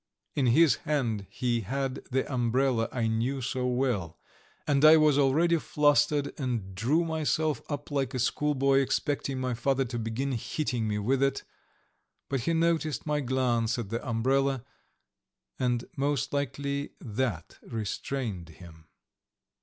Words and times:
In 0.33 0.47
his 0.47 0.77
hand 0.77 1.27
he 1.29 1.61
had 1.61 2.03
the 2.09 2.23
umbrella 2.33 2.89
I 2.91 3.05
knew 3.05 3.39
so 3.39 3.67
well, 3.67 4.17
and 4.65 4.83
I 4.83 4.97
was 4.97 5.19
already 5.19 5.59
flustered 5.59 6.33
and 6.39 6.73
drew 6.73 7.03
myself 7.05 7.61
up 7.69 7.91
like 7.91 8.15
a 8.15 8.17
schoolboy, 8.17 8.79
expecting 8.79 9.39
my 9.39 9.53
father 9.53 9.85
to 9.85 9.99
begin 9.99 10.31
hitting 10.31 10.87
me 10.87 10.97
with 10.97 11.21
it, 11.21 11.43
but 12.29 12.39
he 12.39 12.53
noticed 12.55 13.05
my 13.05 13.19
glance 13.19 13.77
at 13.77 13.89
the 13.91 14.03
umbrella 14.03 14.65
and 15.59 15.85
most 15.95 16.33
likely 16.33 16.93
that 16.99 17.59
restrained 17.61 18.49
him. 18.49 18.87